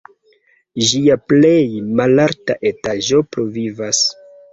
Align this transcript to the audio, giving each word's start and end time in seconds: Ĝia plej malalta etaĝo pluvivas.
Ĝia 0.91 1.17
plej 1.33 1.59
malalta 1.99 2.55
etaĝo 2.71 3.21
pluvivas. 3.37 4.01